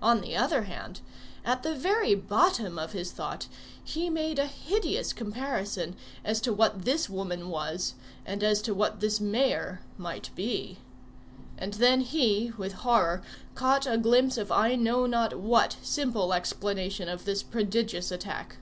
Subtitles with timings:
[0.00, 1.02] On the other hand,
[1.44, 3.48] at the very bottom of his thought,
[3.84, 5.94] he made a hideous comparison
[6.24, 7.92] as to what this woman was,
[8.24, 10.78] and as to what this mayor might be;
[11.58, 13.22] and then he, with horror,
[13.54, 18.56] caught a glimpse of I know not what simple explanation of this prodigious attack.